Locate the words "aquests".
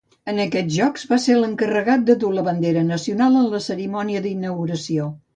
0.43-0.75